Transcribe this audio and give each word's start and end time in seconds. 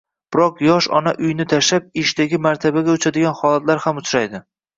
biroq 0.35 0.61
yosh 0.67 0.87
ona 0.99 1.13
uyni 1.27 1.45
tashlab, 1.51 1.91
ishdagi 2.05 2.41
martabaga 2.47 2.97
uchadigan 3.01 3.37
holatlar 3.43 3.85
ham 3.87 4.03
uchraydi. 4.05 4.45